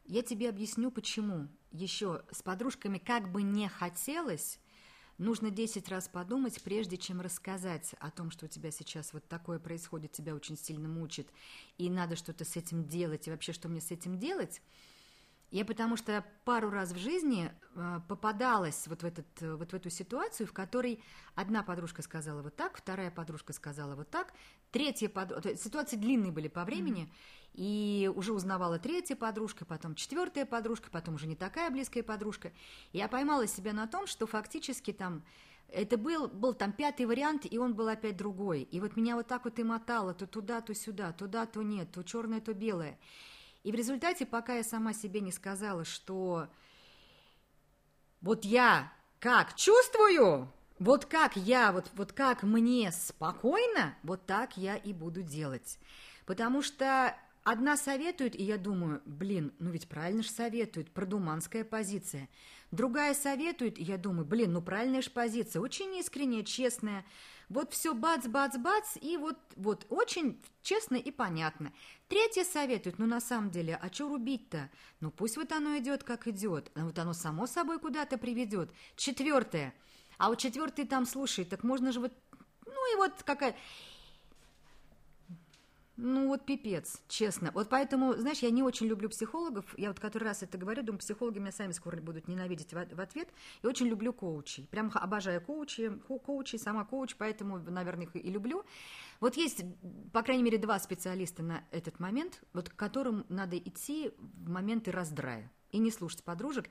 [0.06, 1.48] Я тебе объясню, почему.
[1.72, 4.60] Еще с подружками как бы не хотелось,
[5.18, 9.60] нужно 10 раз подумать, прежде чем рассказать о том, что у тебя сейчас вот такое
[9.60, 11.28] происходит, тебя очень сильно мучит,
[11.78, 14.62] и надо что-то с этим делать, и вообще, что мне с этим делать–
[15.52, 19.74] я потому что пару раз в жизни э, попадалась вот в, этот, э, вот в
[19.74, 21.04] эту ситуацию, в которой
[21.36, 24.34] одна подружка сказала вот так, вторая подружка сказала вот так,
[24.72, 25.56] третья подружка...
[25.56, 27.52] Ситуации длинные были по времени, mm-hmm.
[27.56, 32.52] и уже узнавала третья подружка, потом четвертая подружка, потом уже не такая близкая подружка.
[32.94, 35.24] Я поймала себя на том, что фактически там
[35.72, 38.64] это был, был там пятый вариант, и он был опять другой.
[38.64, 41.92] И вот меня вот так вот и мотало, то туда, то сюда, туда, то нет,
[41.92, 42.98] то черное, то белое.
[43.70, 46.48] И в результате, пока я сама себе не сказала, что
[48.20, 54.76] вот я как чувствую, вот как я, вот, вот как мне спокойно, вот так я
[54.76, 55.78] и буду делать.
[56.26, 62.28] Потому что одна советует, и я думаю, блин, ну ведь правильно же советует, продуманская позиция.
[62.72, 67.06] Другая советует, и я думаю, блин, ну правильная же позиция, очень искренняя, честная.
[67.50, 71.74] Вот все бац-бац-бац, и вот, вот очень честно и понятно.
[72.08, 74.70] Третье советует, ну на самом деле, а что рубить-то?
[75.00, 78.72] Ну пусть вот оно идет, как идет, а вот оно само собой куда-то приведет.
[78.96, 79.74] Четвертое,
[80.20, 82.14] а вот четвертый там, слушай, так можно же вот,
[82.66, 83.56] ну и вот какая...
[86.02, 87.52] Ну вот пипец, честно.
[87.54, 89.66] Вот поэтому, знаешь, я не очень люблю психологов.
[89.78, 93.28] Я вот который раз это говорю, думаю, психологи меня сами скоро будут ненавидеть в, ответ.
[93.62, 94.66] И очень люблю коучей.
[94.72, 95.92] Прям обожаю коучи,
[96.26, 98.64] коучи, сама коуч, поэтому, наверное, их и люблю.
[99.20, 99.66] Вот есть,
[100.14, 104.92] по крайней мере, два специалиста на этот момент, вот к которым надо идти в моменты
[104.92, 106.70] раздрая и не слушать подружек,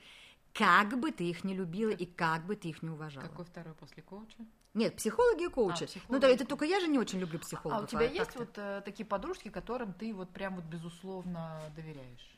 [0.55, 3.27] как бы ты их не любила и как бы ты их не уважала.
[3.27, 4.39] Какой второй после коуча?
[4.79, 5.85] Нет, психологи и коучи.
[5.85, 6.13] А, психологи.
[6.13, 7.81] Ну да, это только я же не очень люблю психологов.
[7.81, 11.61] А у тебя а есть вот э, такие подружки, которым ты вот прям вот безусловно
[11.75, 12.35] доверяешь?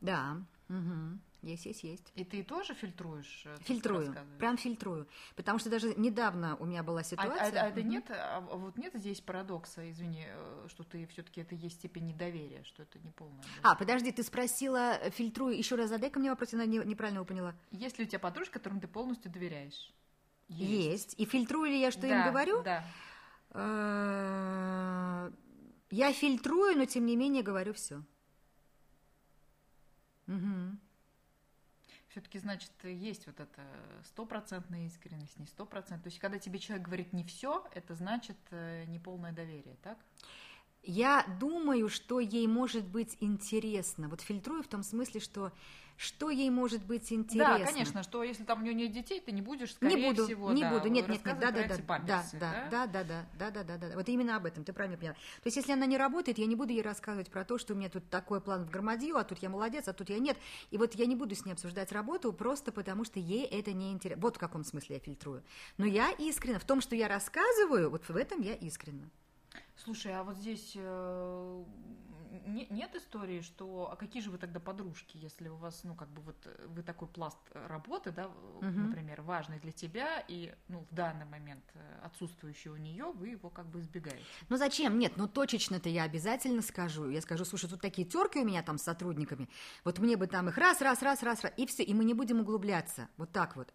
[0.00, 0.38] Да.
[0.68, 1.20] Угу.
[1.42, 2.12] Есть, есть, есть.
[2.16, 3.44] И ты тоже фильтруешь?
[3.46, 5.06] Э, фильтрую, прям фильтрую.
[5.36, 7.60] Потому что даже недавно у меня была ситуация...
[7.60, 7.88] А, а, а это угу.
[7.88, 12.06] нет, а вот нет здесь парадокса, извини, э, что ты все таки это есть степень
[12.06, 13.44] недоверия, что это не полное.
[13.62, 17.54] А, подожди, ты спросила, фильтрую, еще раз задай ко мне вопрос, я неправильно его поняла.
[17.70, 19.92] Есть ли у тебя подружка, которым ты полностью доверяешь?
[20.48, 20.70] Есть.
[20.70, 21.14] есть.
[21.20, 22.62] И фильтрую ли я, что да, им говорю?
[22.62, 22.84] Да.
[23.50, 25.30] Э,
[25.90, 28.02] я фильтрую, но тем не менее говорю все.
[30.26, 30.78] Угу.
[32.08, 33.62] Все-таки, значит, есть вот эта
[34.04, 36.02] стопроцентная искренность, не стопроцентная.
[36.02, 39.98] То есть, когда тебе человек говорит не все, это значит э, неполное доверие, так?
[40.86, 44.08] Я думаю, что ей может быть интересно.
[44.08, 45.52] Вот фильтрую в том смысле, что
[45.96, 47.58] что ей может быть интересно.
[47.58, 50.26] Да, конечно, что если там у нее нет детей, ты не будешь, скорее не буду,
[50.26, 53.26] всего, не да, буду, нет, нет, нет, да, да, да, памперсы, да, да, да, да,
[53.38, 55.14] да, да, да, да, да, вот именно об этом, ты правильно поняла.
[55.14, 57.76] То есть, если она не работает, я не буду ей рассказывать про то, что у
[57.76, 60.36] меня тут такой план в громадью, а тут я молодец, а тут я нет,
[60.70, 63.90] и вот я не буду с ней обсуждать работу просто потому, что ей это не
[63.90, 64.20] интересно.
[64.20, 65.42] Вот в каком смысле я фильтрую.
[65.78, 69.08] Но я искренна в том, что я рассказываю, вот в этом я искренна.
[69.76, 71.64] Слушай, а вот здесь э,
[72.46, 76.08] не, нет истории, что а какие же вы тогда подружки, если у вас, ну, как
[76.08, 76.36] бы вот
[76.68, 78.66] вы такой пласт работы, да, угу.
[78.66, 83.50] например, важный для тебя, и, ну, в данный момент э, отсутствующий у нее, вы его
[83.50, 84.24] как бы избегаете.
[84.48, 84.98] Ну зачем?
[84.98, 87.08] Нет, ну точечно-то я обязательно скажу.
[87.08, 89.48] Я скажу, слушай, тут такие терки у меня там с сотрудниками,
[89.84, 92.14] вот мне бы там их раз, раз, раз, раз, раз, и все, и мы не
[92.14, 93.08] будем углубляться.
[93.16, 93.72] Вот так вот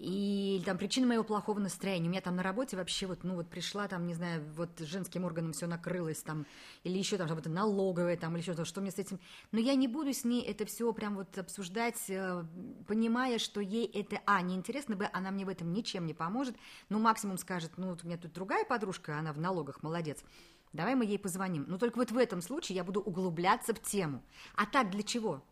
[0.00, 2.08] и там причина моего плохого настроения.
[2.08, 5.24] У меня там на работе вообще вот, ну вот пришла там, не знаю, вот женским
[5.24, 6.46] органом все накрылось там,
[6.84, 9.20] или еще там что-то налоговое там, или еще что мне с этим...
[9.52, 12.44] Но я не буду с ней это все прям вот обсуждать, э,
[12.86, 16.56] понимая, что ей это, а, неинтересно, б, она мне в этом ничем не поможет,
[16.88, 20.24] ну, максимум скажет, ну, вот у меня тут другая подружка, она в налогах, молодец,
[20.72, 21.66] давай мы ей позвоним.
[21.68, 24.22] Но только вот в этом случае я буду углубляться в тему.
[24.54, 25.42] А так для чего?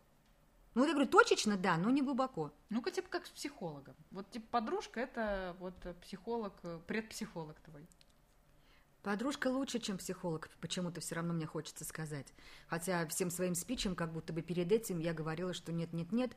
[0.79, 2.53] Ну, я говорю, точечно, да, но не глубоко.
[2.71, 3.97] Ну-ка, типа как с психологом.
[4.13, 6.53] Вот, типа, подружка– это вот психолог,
[6.87, 7.85] предпсихолог твой.
[9.03, 12.33] Подружка лучше, чем психолог, почему-то все равно мне хочется сказать.
[12.69, 16.37] Хотя всем своим спичем, как будто бы перед этим я говорила, что нет-нет-нет,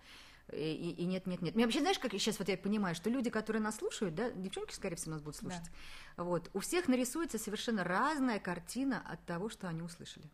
[0.52, 1.54] и, и нет-нет-нет.
[1.54, 4.74] Мне вообще, знаешь, как сейчас вот я понимаю, что люди, которые нас слушают, да, девчонки,
[4.74, 5.70] скорее всего, нас будут слушать,
[6.18, 6.24] да.
[6.24, 10.32] вот, у всех нарисуется совершенно разная картина от того, что они услышали.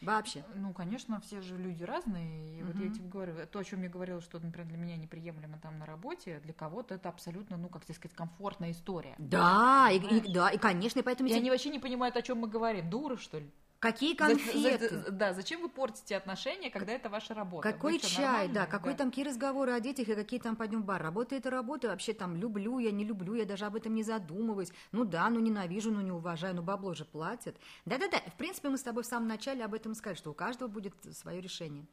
[0.00, 0.44] Вообще.
[0.54, 2.58] Ну, конечно, все же люди разные.
[2.58, 2.72] И угу.
[2.72, 5.78] вот я тебе говорю, то, о чем я говорила, что, например, для меня неприемлемо там
[5.78, 9.14] на работе, для кого-то это абсолютно, ну, как сказать, комфортная история.
[9.18, 11.28] Да, и, и, да, и, конечно, и поэтому...
[11.28, 12.88] И они вообще не понимают, о чем мы говорим.
[12.88, 13.50] Дуры, что ли?
[13.80, 14.90] Какие конфеты?
[14.90, 17.72] За, за, да, зачем вы портите отношения, когда это ваша работа?
[17.72, 18.98] Какой чай, да, какой да.
[18.98, 21.02] там какие разговоры о детях и какие там пойдем в бар.
[21.02, 24.70] Работа это работа, вообще там люблю я, не люблю, я даже об этом не задумываюсь.
[24.92, 27.56] Ну да, ну ненавижу, ну не уважаю, ну бабло же платят.
[27.86, 30.68] Да-да-да, в принципе, мы с тобой в самом начале об этом сказали, что у каждого
[30.68, 31.86] будет свое решение.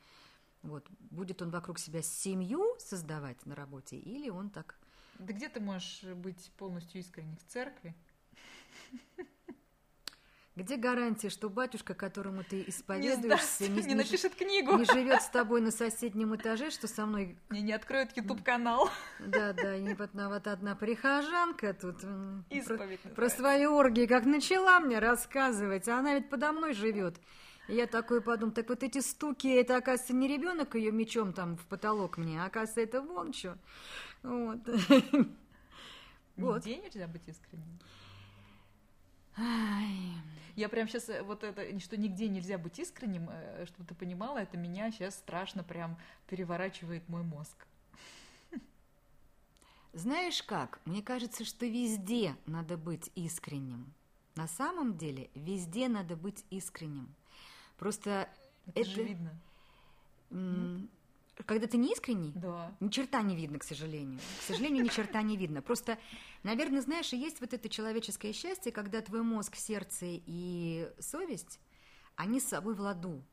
[0.63, 4.75] Вот, будет он вокруг себя семью создавать на работе, или он так...
[5.19, 7.95] Да где ты можешь быть полностью искренним в церкви?
[10.57, 15.29] Где гарантия, что батюшка, которому ты исповедуешься, не, не, не напишет книгу, не живет с
[15.29, 18.89] тобой на соседнем этаже, что со мной мне не откроет YouTube канал?
[19.19, 21.97] Да, да, и вот одна прихожанка тут
[22.49, 27.17] Исповедь про, про свои оргии, как начала мне рассказывать, а она ведь подо мной живет.
[27.67, 31.67] Я такой подумал, так вот эти стуки, это, оказывается, не ребенок ее мечом там в
[31.67, 33.59] потолок мне, а, оказывается, это вон что.
[34.23, 34.65] Вот.
[36.65, 37.79] Нигде нельзя быть искренним.
[39.37, 40.13] Ай.
[40.55, 44.39] Я прям сейчас э, вот это, что нигде нельзя быть искренним, э, чтобы ты понимала,
[44.39, 45.97] это меня сейчас страшно прям
[46.27, 47.67] переворачивает мой мозг.
[49.93, 50.79] Знаешь как?
[50.85, 53.93] Мне кажется, что везде надо быть искренним.
[54.35, 57.13] На самом деле везде надо быть искренним.
[57.77, 58.29] Просто
[58.67, 58.89] это, это...
[58.89, 59.39] же видно
[61.45, 62.75] когда ты не искренний, да.
[62.79, 64.19] ни черта не видно, к сожалению.
[64.39, 65.61] К сожалению, ни черта не видно.
[65.61, 65.97] Просто,
[66.43, 71.59] наверное, знаешь, и есть вот это человеческое счастье, когда твой мозг, сердце и совесть,
[72.15, 73.23] они с собой в ладу.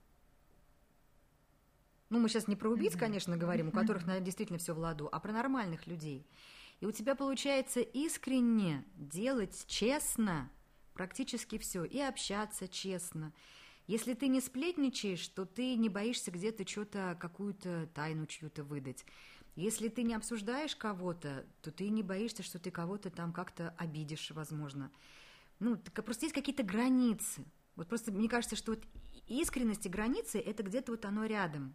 [2.10, 5.08] Ну, мы сейчас не про убийц, конечно, говорим, у которых, наверное, действительно все в ладу,
[5.10, 6.26] а про нормальных людей.
[6.80, 10.50] И у тебя получается искренне делать честно
[10.92, 11.84] практически все.
[11.84, 13.32] И общаться честно.
[13.86, 19.04] Если ты не сплетничаешь, то ты не боишься где-то что-то, какую-то тайну чью-то выдать.
[19.56, 24.30] Если ты не обсуждаешь кого-то, то ты не боишься, что ты кого-то там как-то обидишь,
[24.30, 24.90] возможно.
[25.60, 27.44] Ну, так просто есть какие-то границы.
[27.76, 28.84] Вот просто мне кажется, что вот
[29.26, 31.74] искренность и границы– это где-то вот оно рядом.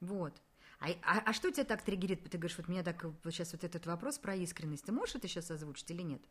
[0.00, 0.40] Вот.
[0.80, 2.28] А, а, а что тебя так триггерит?
[2.28, 4.84] Ты говоришь, вот меня так вот сейчас вот этот вопрос про искренность.
[4.84, 6.22] Ты можешь это сейчас озвучить или нет?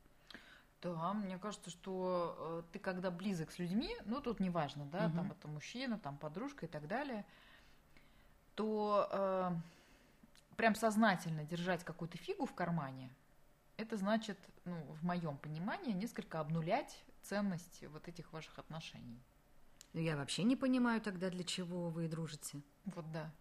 [0.82, 5.15] Да, мне кажется, что э, ты когда близок с людьми, ну тут неважно, да, угу.
[5.15, 7.23] там это мужчина, там подружка и так далее,
[8.55, 9.51] то э,
[10.57, 13.09] прям сознательно держать какую-то фигу в кармане,
[13.77, 19.19] это значит, ну, в моем понимании, несколько обнулять ценность вот этих ваших отношений.
[19.93, 22.61] Ну, я вообще не понимаю тогда, для чего вы дружите.
[22.86, 23.32] Вот да.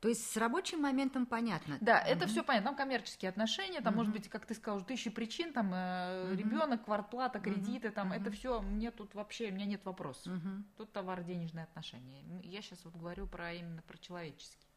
[0.00, 1.76] То есть с рабочим моментом понятно.
[1.80, 2.70] Да, это все понятно.
[2.70, 7.40] Там коммерческие отношения, там, может быть, как ты сказал, тысячи причин, там э, ребенок, квартплата,
[7.40, 8.60] кредиты, там это все.
[8.62, 10.32] Мне тут вообще, у меня нет вопросов.
[10.76, 12.22] Тут товар денежные отношения.
[12.42, 14.68] Я сейчас вот говорю про именно про человеческие.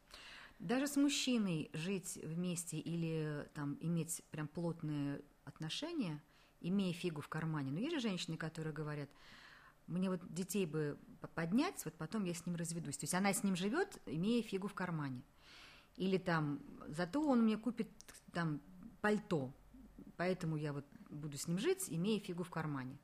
[0.58, 6.22] Даже с мужчиной жить вместе или там иметь прям плотные отношения,
[6.60, 7.72] имея фигу в кармане.
[7.72, 9.10] Но есть же женщины, которые говорят,
[9.86, 10.98] мне вот детей бы
[11.28, 12.96] поднять, вот потом я с ним разведусь.
[12.96, 15.22] То есть она с ним живет, имея фигу в кармане.
[15.96, 17.88] Или там, зато он мне купит
[18.32, 18.60] там
[19.00, 19.52] пальто,
[20.16, 22.98] поэтому я вот буду с ним жить, имея фигу в кармане.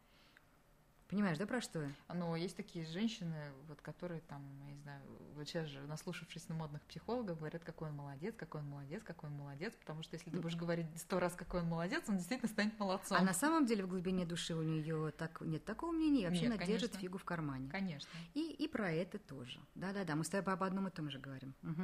[1.09, 1.91] Понимаешь, да, про что я?
[2.13, 5.03] Но есть такие женщины, вот, которые там, я не знаю,
[5.35, 9.31] вот сейчас же, наслушавшись на модных психологов, говорят, какой он молодец, какой он молодец, какой
[9.31, 12.51] он молодец, потому что если ты будешь говорить сто раз, какой он молодец, он действительно
[12.51, 13.17] станет молодцом.
[13.19, 16.51] А на самом деле в глубине души у нее так, нет такого мнения, вообще нет,
[16.51, 16.81] она конечно.
[16.81, 17.71] держит фигу в кармане.
[17.71, 18.11] Конечно.
[18.35, 19.61] И, и про это тоже.
[19.77, 21.55] Да-да-да, мы с тобой об одном и том же говорим.
[21.63, 21.83] Угу.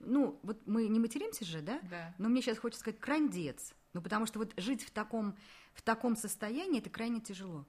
[0.00, 1.80] Ну, вот мы не материмся же, да?
[1.88, 2.14] Да.
[2.18, 3.74] Но мне сейчас хочется сказать крандец.
[3.92, 5.36] Ну, потому что вот жить в таком,
[5.72, 7.64] в таком состоянии, это крайне тяжело.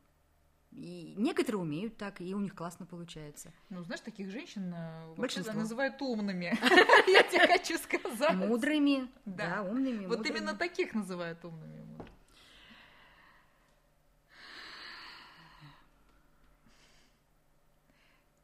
[0.77, 3.51] И некоторые умеют так, и у них классно получается.
[3.69, 6.55] Ну, знаешь, таких женщин э, Большинство называют умными.
[7.11, 8.35] Я тебе хочу сказать.
[8.35, 9.09] Мудрыми.
[9.25, 10.05] Да, умными.
[10.05, 11.83] Вот именно таких называют умными.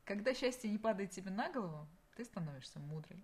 [0.05, 3.19] Когда счастье не падает тебе на голову, ты становишься мудрой.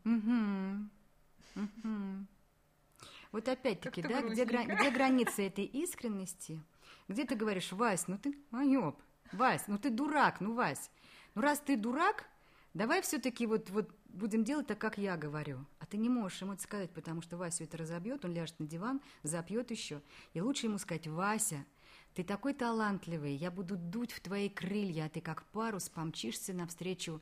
[3.32, 6.62] Вот опять-таки, да, где, где границы этой искренности?
[7.10, 9.02] Где ты говоришь, Вась, ну ты, Айоп,
[9.34, 10.90] Вась, ну ты дурак, ну, Вась.
[11.34, 12.30] Ну, раз ты дурак,
[12.74, 15.66] давай все-таки вот, вот будем делать так, как я говорю.
[15.80, 18.68] А ты не можешь ему это сказать, потому что Вася это разобьет, он ляжет на
[18.68, 20.02] диван, запьет еще.
[20.34, 21.66] И лучше ему сказать, Вася,
[22.14, 27.22] ты такой талантливый, я буду дуть в твои крылья, а ты как парус помчишься навстречу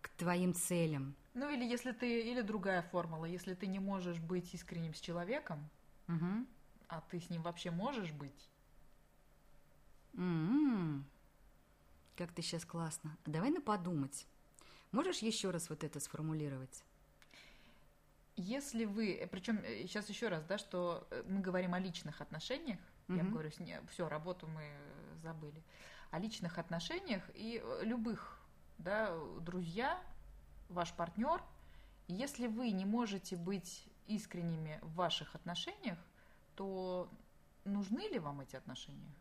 [0.00, 1.14] к твоим целям.
[1.34, 5.68] Ну или если ты, или другая формула, если ты не можешь быть искренним с человеком,
[6.06, 6.46] угу.
[6.88, 8.50] а ты с ним вообще можешь быть,
[10.18, 11.04] м
[12.16, 13.16] Как ты сейчас классно.
[13.24, 14.26] Давай на подумать.
[14.90, 16.82] Можешь еще раз вот это сформулировать?
[18.36, 23.16] Если вы, причем сейчас еще раз, да, что э, мы говорим о личных отношениях, угу.
[23.16, 23.50] я говорю,
[23.90, 24.62] все, работу мы
[25.22, 25.62] забыли,
[26.10, 28.38] о личных отношениях и э, любых,
[28.78, 30.00] да, друзья,
[30.68, 31.42] ваш партнер,
[32.06, 35.98] если вы не можете быть искренними в ваших отношениях,
[36.54, 37.10] то
[37.64, 39.14] нужны ли вам эти отношения?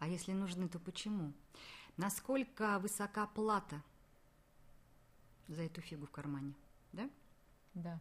[0.00, 1.34] А если нужны, то почему?
[1.98, 3.82] Насколько высока плата
[5.46, 6.54] за эту фигу в кармане?
[6.92, 7.10] Да?
[7.74, 8.00] Да.